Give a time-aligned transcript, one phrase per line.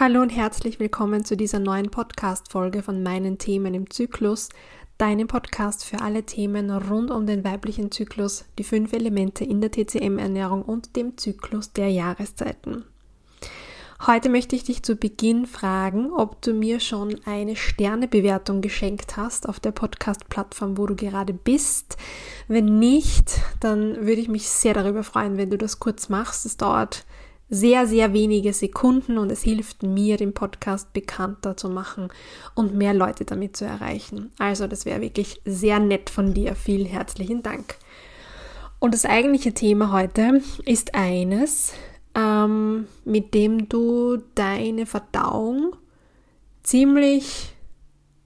[0.00, 4.48] Hallo und herzlich willkommen zu dieser neuen Podcast-Folge von meinen Themen im Zyklus,
[4.96, 9.70] deinem Podcast für alle Themen rund um den weiblichen Zyklus, die fünf Elemente in der
[9.70, 12.86] TCM-Ernährung und dem Zyklus der Jahreszeiten.
[14.06, 19.46] Heute möchte ich dich zu Beginn fragen, ob du mir schon eine Sternebewertung geschenkt hast
[19.46, 21.98] auf der Podcast-Plattform, wo du gerade bist.
[22.48, 26.46] Wenn nicht, dann würde ich mich sehr darüber freuen, wenn du das kurz machst.
[26.46, 27.04] Es dauert
[27.50, 32.08] sehr, sehr wenige Sekunden und es hilft mir, den Podcast bekannter zu machen
[32.54, 34.30] und mehr Leute damit zu erreichen.
[34.38, 36.54] Also das wäre wirklich sehr nett von dir.
[36.54, 37.76] Vielen herzlichen Dank.
[38.78, 41.74] Und das eigentliche Thema heute ist eines,
[42.14, 45.76] ähm, mit dem du deine Verdauung
[46.62, 47.52] ziemlich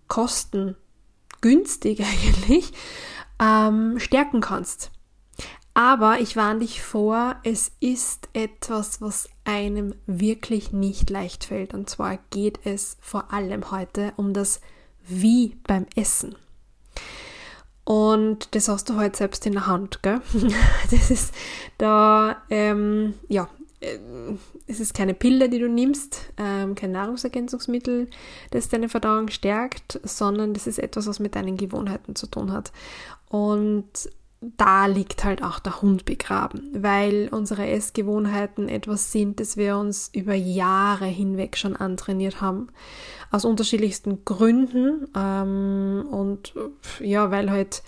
[0.06, 2.73] kostengünstig eigentlich
[3.41, 4.91] ähm, stärken kannst.
[5.74, 11.74] Aber ich warne dich vor, es ist etwas, was einem wirklich nicht leicht fällt.
[11.74, 14.60] Und zwar geht es vor allem heute um das
[15.06, 16.37] Wie beim Essen.
[17.82, 20.21] Und das hast du heute selbst in der Hand, gell?
[20.90, 21.35] Das ist
[21.76, 23.48] da, ähm, ja,
[23.80, 23.98] äh,
[24.66, 28.09] es ist keine Pille, die du nimmst, ähm, kein Nahrungsergänzungsmittel,
[28.52, 32.73] das deine Verdauung stärkt, sondern das ist etwas, was mit deinen Gewohnheiten zu tun hat.
[33.29, 34.09] Und
[34.56, 40.10] da liegt halt auch der Hund begraben, weil unsere Essgewohnheiten etwas sind, das wir uns
[40.12, 42.68] über Jahre hinweg schon antrainiert haben.
[43.30, 45.09] Aus unterschiedlichsten Gründen.
[45.16, 46.54] Ähm, und
[47.01, 47.82] ja, weil halt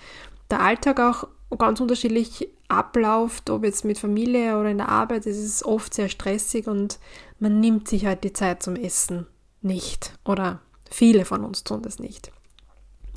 [0.51, 5.39] der Alltag auch ganz unterschiedlich abläuft, ob jetzt mit Familie oder in der Arbeit, ist
[5.39, 6.99] es oft sehr stressig und
[7.39, 9.27] man nimmt sich halt die Zeit zum Essen
[9.63, 10.13] nicht.
[10.25, 10.61] Oder
[10.91, 12.33] viele von uns tun das nicht.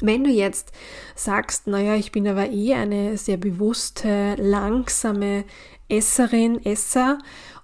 [0.01, 0.71] Wenn du jetzt
[1.15, 5.43] sagst, naja, ich bin aber eh eine sehr bewusste, langsame
[5.89, 7.17] Esserin, Esser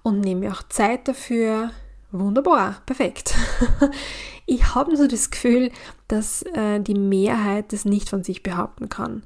[0.04, 1.72] und nehme auch Zeit dafür,
[2.12, 3.36] wunderbar, perfekt.
[4.48, 5.72] Ich habe so das Gefühl,
[6.08, 9.24] dass äh, die Mehrheit das nicht von sich behaupten kann.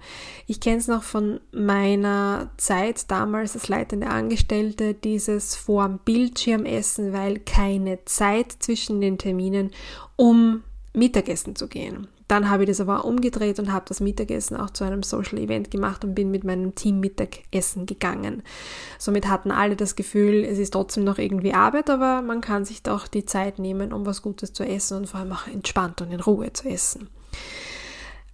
[0.47, 6.65] Ich kenne es noch von meiner Zeit damals als leitende Angestellte, dieses vor dem Bildschirm
[6.65, 9.71] essen, weil keine Zeit zwischen den Terminen,
[10.15, 12.07] um Mittagessen zu gehen.
[12.29, 15.71] Dann habe ich das aber umgedreht und habe das Mittagessen auch zu einem Social Event
[15.71, 18.43] gemacht und bin mit meinem Team Mittagessen gegangen.
[18.99, 22.83] Somit hatten alle das Gefühl, es ist trotzdem noch irgendwie Arbeit, aber man kann sich
[22.83, 26.11] doch die Zeit nehmen, um was Gutes zu essen und vor allem auch entspannt und
[26.11, 27.09] in Ruhe zu essen.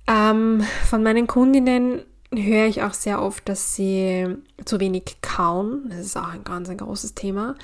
[0.08, 2.02] Ähm, von meinen Kundinnen
[2.34, 4.28] höre ich auch sehr oft, dass sie
[4.66, 5.86] zu wenig kauen.
[5.88, 7.56] Das ist auch ein ganz ein großes Thema.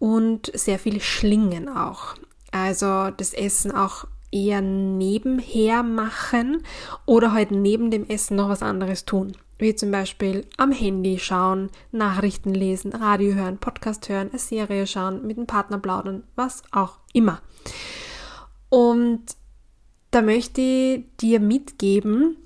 [0.00, 2.16] Und sehr viel schlingen auch.
[2.50, 6.62] Also das Essen auch eher nebenher machen
[7.06, 9.32] oder halt neben dem Essen noch was anderes tun.
[9.58, 15.26] Wie zum Beispiel am Handy schauen, Nachrichten lesen, Radio hören, Podcast hören, eine Serie schauen,
[15.26, 17.40] mit dem Partner plaudern, was auch immer.
[18.68, 19.22] Und
[20.10, 22.36] da möchte ich dir mitgeben,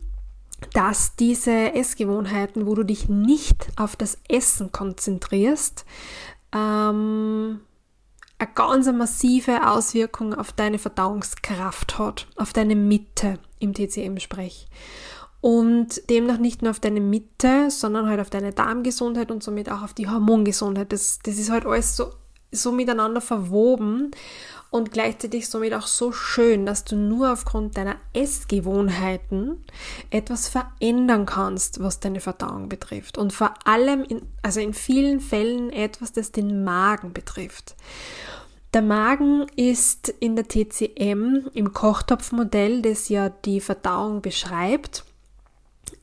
[0.73, 5.85] dass diese Essgewohnheiten, wo du dich nicht auf das Essen konzentrierst,
[6.55, 7.61] ähm,
[8.41, 14.67] eine ganz massive Auswirkung auf deine Verdauungskraft hat, auf deine Mitte im TCM-Sprech.
[15.43, 19.83] Und demnach nicht nur auf deine Mitte, sondern halt auf deine Darmgesundheit und somit auch
[19.83, 20.93] auf die Hormongesundheit.
[20.93, 22.13] Das, das ist halt alles so,
[22.51, 24.11] so miteinander verwoben
[24.71, 29.65] und gleichzeitig somit auch so schön, dass du nur aufgrund deiner Essgewohnheiten
[30.11, 33.19] etwas verändern kannst, was deine Verdauung betrifft.
[33.19, 37.75] Und vor allem, in, also in vielen Fällen etwas, das den Magen betrifft.
[38.73, 45.05] Der Magen ist in der TCM im Kochtopfmodell, das ja die Verdauung beschreibt,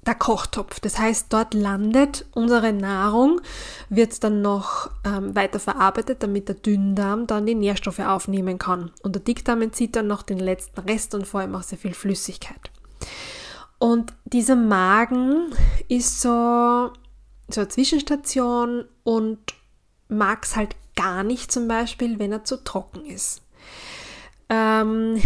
[0.08, 0.80] der Kochtopf.
[0.80, 3.42] Das heißt, dort landet unsere Nahrung,
[3.90, 8.92] wird dann noch ähm, weiter verarbeitet, damit der Dünndarm dann die Nährstoffe aufnehmen kann.
[9.04, 11.94] Und der Dickdarm entzieht dann noch den letzten Rest und vor allem auch sehr viel
[11.94, 12.72] Flüssigkeit.
[13.80, 15.54] Und dieser Magen
[15.88, 16.92] ist so,
[17.50, 19.40] so eine Zwischenstation und
[20.08, 23.44] mag es halt gar nicht zum Beispiel, wenn er zu trocken ist.
[24.50, 25.22] Ähm,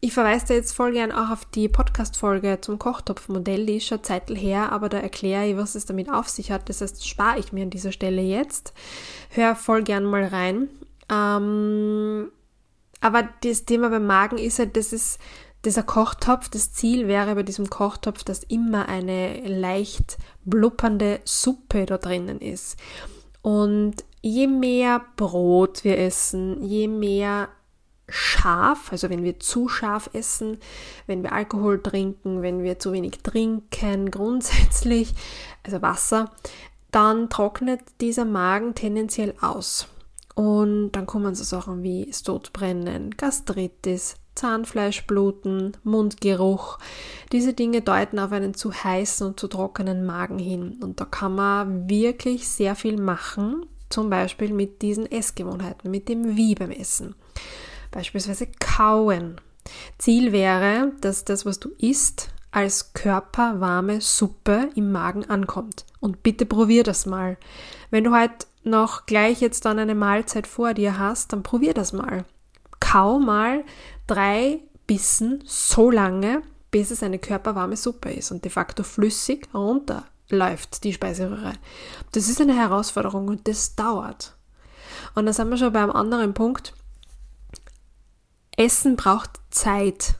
[0.00, 4.04] ich verweise da jetzt voll gern auch auf die Podcast-Folge zum Kochtopfmodell, die ist schon
[4.04, 6.68] Zeitl her, aber da erkläre ich, was es damit auf sich hat.
[6.68, 8.72] Das heißt, spare ich mir an dieser Stelle jetzt.
[9.30, 10.68] Hör voll gern mal rein.
[11.10, 12.30] Ähm,
[13.00, 15.18] aber das Thema beim Magen ist halt, das ist
[15.64, 21.98] dieser Kochtopf, das Ziel wäre bei diesem Kochtopf, dass immer eine leicht blubbernde Suppe da
[21.98, 22.78] drinnen ist.
[23.42, 27.48] Und je mehr Brot wir essen, je mehr
[28.08, 30.58] scharf, also wenn wir zu scharf essen,
[31.06, 35.14] wenn wir Alkohol trinken, wenn wir zu wenig trinken, grundsätzlich,
[35.64, 36.30] also Wasser,
[36.90, 39.88] dann trocknet dieser Magen tendenziell aus.
[40.34, 46.78] Und dann kommen so Sachen wie Sodbrennen, Gastritis, Zahnfleischbluten, Mundgeruch.
[47.32, 50.78] Diese Dinge deuten auf einen zu heißen und zu trockenen Magen hin.
[50.80, 56.36] Und da kann man wirklich sehr viel machen, zum Beispiel mit diesen Essgewohnheiten, mit dem
[56.36, 57.16] Wie beim Essen.
[57.90, 59.40] Beispielsweise kauen.
[59.98, 65.84] Ziel wäre, dass das, was du isst, als körperwarme Suppe im Magen ankommt.
[66.00, 67.36] Und bitte probier das mal.
[67.90, 71.92] Wenn du halt noch gleich jetzt dann eine Mahlzeit vor dir hast, dann probier das
[71.92, 72.24] mal.
[72.80, 73.64] Kau mal
[74.06, 80.84] drei Bissen so lange, bis es eine körperwarme Suppe ist und de facto flüssig runterläuft,
[80.84, 81.52] die Speiseröhre.
[82.12, 84.34] Das ist eine Herausforderung und das dauert.
[85.14, 86.72] Und da sind wir schon beim anderen Punkt.
[88.58, 90.16] Essen braucht Zeit.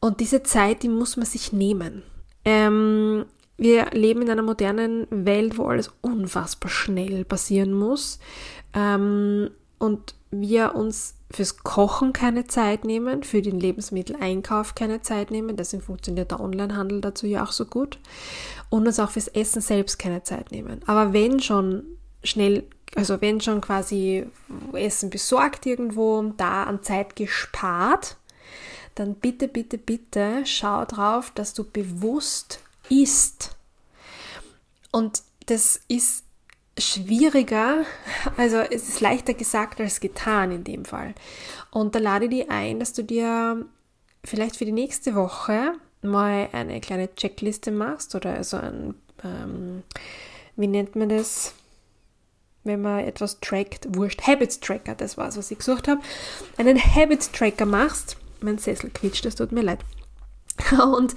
[0.00, 2.02] Und diese Zeit, die muss man sich nehmen.
[2.44, 3.26] Ähm,
[3.56, 8.18] wir leben in einer modernen Welt, wo alles unfassbar schnell passieren muss.
[8.72, 15.56] Ähm, und wir uns fürs Kochen keine Zeit nehmen, für den Lebensmitteleinkauf keine Zeit nehmen,
[15.56, 17.98] deswegen funktioniert der Onlinehandel dazu ja auch so gut,
[18.68, 20.80] und uns auch fürs Essen selbst keine Zeit nehmen.
[20.86, 21.84] Aber wenn schon
[22.22, 22.64] schnell,
[22.96, 24.26] also wenn schon quasi
[24.72, 28.16] Essen besorgt irgendwo, da an Zeit gespart,
[28.94, 33.56] dann bitte, bitte, bitte schau drauf, dass du bewusst isst.
[34.90, 36.24] Und das ist
[36.78, 37.84] schwieriger,
[38.36, 41.14] also es ist leichter gesagt als getan in dem Fall.
[41.70, 43.64] Und da lade ich dich ein, dass du dir
[44.24, 49.82] vielleicht für die nächste Woche mal eine kleine Checkliste machst oder so ein, ähm,
[50.56, 51.54] wie nennt man das,
[52.64, 56.00] wenn man etwas trackt, wurscht, Habits Tracker, das war es, was ich gesucht habe,
[56.56, 59.80] einen Habits Tracker machst, mein Sessel quietscht, das tut mir leid.
[60.72, 61.14] Und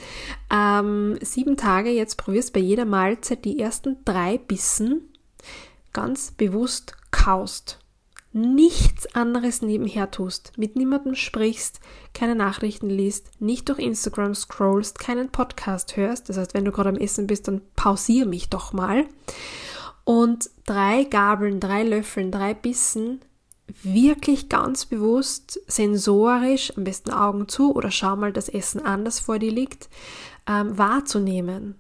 [0.52, 5.14] ähm, sieben Tage jetzt probierst bei jeder Mahlzeit die ersten drei Bissen
[5.92, 7.80] ganz bewusst kaust.
[8.36, 11.80] Nichts anderes nebenher tust, mit niemandem sprichst,
[12.16, 16.30] keine Nachrichten liest, nicht durch Instagram scrollst, keinen Podcast hörst.
[16.30, 19.06] Das heißt, wenn du gerade am Essen bist, dann pausier mich doch mal.
[20.04, 23.22] Und drei Gabeln, drei Löffeln, drei Bissen
[23.82, 29.20] wirklich ganz bewusst sensorisch, am besten Augen zu oder schau mal das Essen an, das
[29.20, 29.90] vor dir liegt,
[30.48, 31.76] ähm, wahrzunehmen.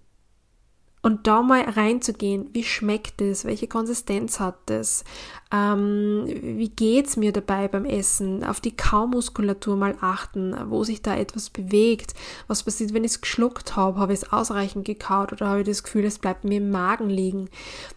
[1.05, 5.03] Und da mal reinzugehen, wie schmeckt es, welche Konsistenz hat es,
[5.51, 11.17] ähm, wie geht's mir dabei beim Essen, auf die Kaumuskulatur mal achten, wo sich da
[11.17, 12.13] etwas bewegt,
[12.47, 15.67] was passiert, wenn ich es geschluckt habe, habe ich es ausreichend gekaut oder habe ich
[15.67, 17.50] das Gefühl, es bleibt mir im Magen liegen.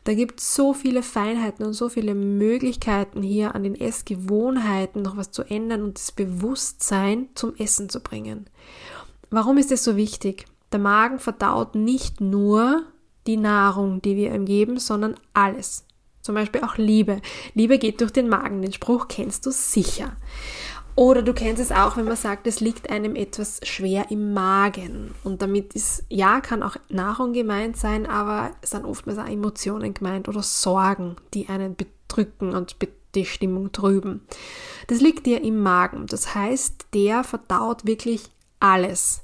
[0.03, 5.17] Da gibt es so viele Feinheiten und so viele Möglichkeiten hier an den Essgewohnheiten noch
[5.17, 8.51] was zu ändern und das Bewusstsein zum Essen zu bringen.
[9.31, 10.47] Warum ist es so wichtig?
[10.73, 12.83] Der Magen verdaut nicht nur
[13.27, 15.85] die Nahrung, die wir ihm geben, sondern alles.
[16.23, 17.21] Zum Beispiel auch Liebe.
[17.55, 18.63] Liebe geht durch den Magen.
[18.63, 20.17] Den Spruch kennst du sicher.
[20.97, 25.15] Oder du kennst es auch, wenn man sagt, es liegt einem etwas schwer im Magen.
[25.25, 29.93] Und damit ist, ja, kann auch Nahrung gemeint sein, aber es sind oftmals auch Emotionen
[29.93, 32.77] gemeint oder Sorgen, die einen bedrücken und
[33.15, 34.23] die Stimmung trüben.
[34.87, 36.07] Das liegt dir im Magen.
[36.07, 39.23] Das heißt, der verdaut wirklich alles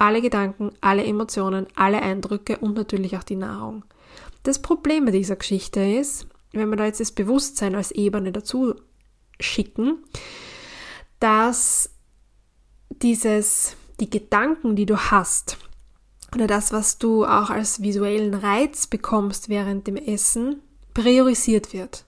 [0.00, 3.84] alle Gedanken, alle Emotionen, alle Eindrücke und natürlich auch die Nahrung.
[4.42, 8.74] Das Problem mit dieser Geschichte ist, wenn wir da jetzt das Bewusstsein als Ebene dazu
[9.38, 9.98] schicken,
[11.18, 11.90] dass
[12.88, 15.58] dieses, die Gedanken, die du hast,
[16.34, 20.62] oder das, was du auch als visuellen Reiz bekommst während dem Essen,
[20.94, 22.06] priorisiert wird.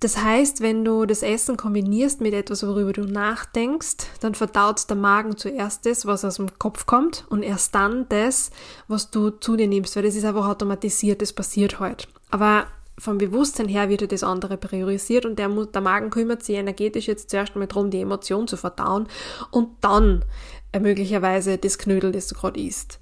[0.00, 4.96] Das heißt, wenn du das Essen kombinierst mit etwas, worüber du nachdenkst, dann verdaut der
[4.96, 8.50] Magen zuerst das, was aus dem Kopf kommt und erst dann das,
[8.88, 12.08] was du zu dir nimmst, weil das ist einfach automatisiert, das passiert halt.
[12.30, 12.66] Aber
[12.98, 17.30] vom Bewusstsein her wird das andere priorisiert und der, der Magen kümmert sich energetisch jetzt
[17.30, 19.08] zuerst mal darum, die Emotion zu verdauen
[19.50, 20.24] und dann
[20.72, 22.98] äh, möglicherweise das Knödel, das du gerade isst.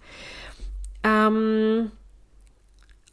[1.03, 1.91] Ähm,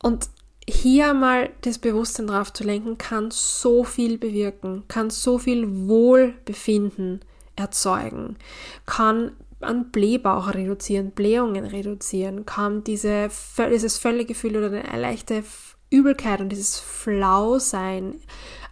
[0.01, 0.29] und
[0.69, 7.21] hier mal das Bewusstsein drauf zu lenken, kann so viel bewirken, kann so viel Wohlbefinden
[7.55, 8.37] erzeugen,
[8.85, 13.29] kann an Blähbauch reduzieren, Blähungen reduzieren, kann diese,
[13.71, 15.43] dieses Völlegefühl oder eine leichte
[15.89, 18.15] Übelkeit und dieses Flausein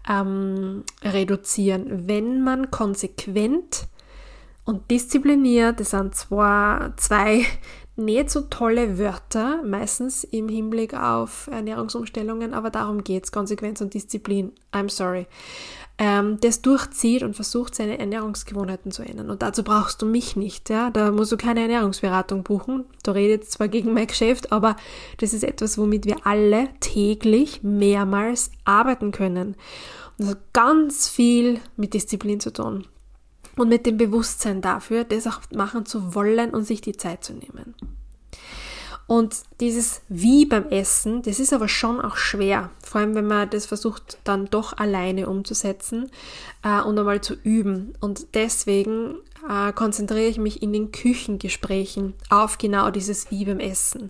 [0.08, 3.88] ähm, reduzieren, wenn man konsequent
[4.66, 7.46] und diszipliniert, das sind zwar zwei
[8.00, 13.94] nicht so tolle Wörter, meistens im Hinblick auf Ernährungsumstellungen, aber darum geht es, Konsequenz und
[13.94, 14.52] Disziplin.
[14.72, 15.28] I'm sorry.
[16.00, 19.30] ähm, das durchzieht und versucht, seine Ernährungsgewohnheiten zu ändern.
[19.30, 20.70] Und dazu brauchst du mich nicht.
[20.70, 20.90] Ja?
[20.90, 22.86] Da musst du keine Ernährungsberatung buchen.
[23.04, 24.78] Da rede ich jetzt zwar gegen mein Geschäft, aber
[25.18, 29.56] das ist etwas, womit wir alle täglich mehrmals arbeiten können.
[30.18, 32.86] Und das hat ganz viel mit Disziplin zu tun.
[33.60, 37.34] Und mit dem Bewusstsein dafür, das auch machen zu wollen und sich die Zeit zu
[37.34, 37.76] nehmen.
[39.06, 43.50] Und dieses Wie beim Essen, das ist aber schon auch schwer, vor allem wenn man
[43.50, 46.10] das versucht dann doch alleine umzusetzen
[46.64, 47.96] äh, und einmal zu üben.
[48.00, 49.16] Und deswegen
[49.50, 54.10] äh, konzentriere ich mich in den Küchengesprächen auf genau dieses Wie beim Essen.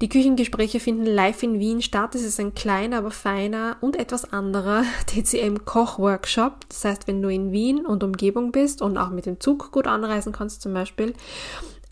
[0.00, 2.14] Die Küchengespräche finden live in Wien statt.
[2.14, 6.68] Es ist ein kleiner, aber feiner und etwas anderer TCM-Koch-Workshop.
[6.68, 9.86] Das heißt, wenn du in Wien und Umgebung bist und auch mit dem Zug gut
[9.86, 11.12] anreisen kannst zum Beispiel,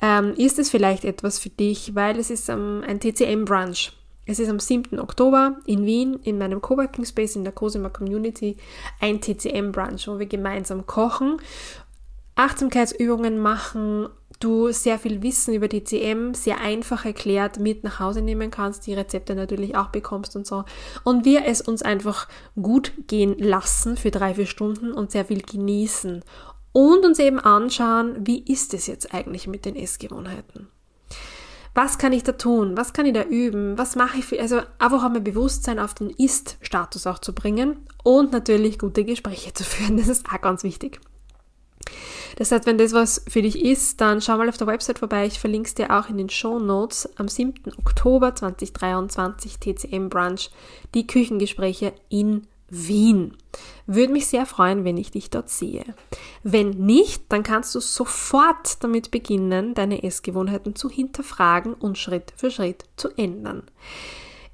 [0.00, 3.92] ähm, ist es vielleicht etwas für dich, weil es ist ähm, ein TCM-Brunch.
[4.24, 4.98] Es ist am 7.
[5.00, 8.56] Oktober in Wien in meinem Coworking Space in der Cosima Community
[9.00, 11.38] ein TCM-Brunch, wo wir gemeinsam kochen,
[12.36, 14.08] Achtsamkeitsübungen machen,
[14.40, 18.95] du sehr viel Wissen über TCM sehr einfach erklärt mit nach Hause nehmen kannst, die
[18.95, 20.64] Rezepte natürlich auch bekommst und so.
[21.04, 22.28] Und wir es uns einfach
[22.61, 26.23] gut gehen lassen für drei, vier Stunden und sehr viel genießen
[26.73, 30.68] und uns eben anschauen, wie ist es jetzt eigentlich mit den Essgewohnheiten.
[31.75, 32.76] Was kann ich da tun?
[32.76, 33.78] Was kann ich da üben?
[33.78, 38.33] Was mache ich für, also einfach einmal Bewusstsein auf den Ist-Status auch zu bringen und
[38.33, 39.97] natürlich gute Gespräche zu führen.
[39.97, 41.00] Das ist auch ganz wichtig.
[42.38, 45.26] Das heißt, wenn das was für dich ist, dann schau mal auf der Website vorbei.
[45.26, 47.11] Ich verlinke es dir auch in den Show Notes.
[47.16, 47.52] Am 7.
[47.78, 50.50] Oktober 2023 TCM Brunch,
[50.95, 53.37] die Küchengespräche in Wien.
[53.88, 55.85] Würde mich sehr freuen, wenn ich dich dort sehe.
[56.45, 62.52] Wenn nicht, dann kannst du sofort damit beginnen, deine Essgewohnheiten zu hinterfragen und Schritt für
[62.52, 63.64] Schritt zu ändern.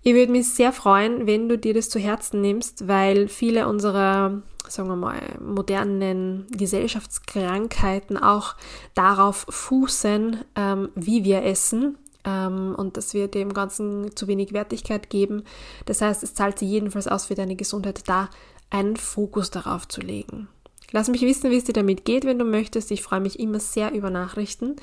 [0.06, 4.42] Ich würde mich sehr freuen, wenn du dir das zu Herzen nimmst, weil viele unserer,
[4.68, 8.54] sagen wir mal, modernen Gesellschaftskrankheiten auch
[8.94, 11.96] darauf fußen, ähm, wie wir essen,
[12.26, 15.44] ähm, und dass wir dem Ganzen zu wenig Wertigkeit geben.
[15.86, 18.28] Das heißt, es zahlt sich jedenfalls aus für deine Gesundheit, da
[18.68, 20.48] einen Fokus darauf zu legen.
[20.94, 22.92] Lass mich wissen, wie es dir damit geht, wenn du möchtest.
[22.92, 24.76] Ich freue mich immer sehr über Nachrichten.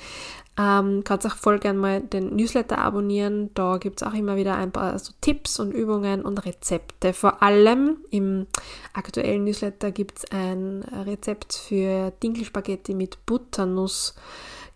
[0.58, 3.48] Ähm, kannst auch voll gerne mal den Newsletter abonnieren.
[3.54, 7.14] Da gibt es auch immer wieder ein paar so Tipps und Übungen und Rezepte.
[7.14, 8.46] Vor allem im
[8.92, 14.14] aktuellen Newsletter gibt es ein Rezept für Dinkelspaghetti mit Butternuss.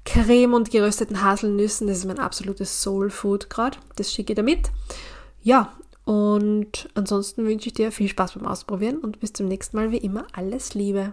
[0.07, 1.87] Creme und gerösteten Haselnüssen.
[1.87, 3.76] Das ist mein absolutes Soul Food gerade.
[3.97, 4.71] Das schicke ich damit.
[5.43, 5.75] Ja,
[6.07, 9.99] und ansonsten wünsche ich dir viel Spaß beim Ausprobieren und bis zum nächsten Mal wie
[9.99, 11.12] immer alles Liebe.